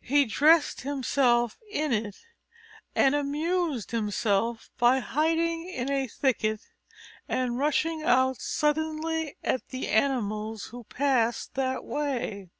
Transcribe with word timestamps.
He 0.00 0.24
dressed 0.24 0.80
himself 0.80 1.56
in 1.70 1.92
it, 1.92 2.16
and 2.96 3.14
amused 3.14 3.92
himself 3.92 4.72
by 4.76 4.98
hiding 4.98 5.68
in 5.68 5.88
a 5.88 6.08
thicket 6.08 6.62
and 7.28 7.56
rushing 7.60 8.02
out 8.02 8.40
suddenly 8.40 9.36
at 9.44 9.68
the 9.68 9.86
animals 9.86 10.64
who 10.74 10.82
passed 10.82 11.54
that 11.54 11.84
way. 11.84 12.50